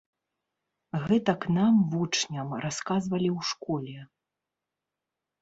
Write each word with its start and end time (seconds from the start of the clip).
Гэтак 1.07 1.41
нам, 1.57 1.73
вучням, 1.91 2.49
расказвалі 2.65 3.29
ў 3.37 3.53
школе. 3.53 3.95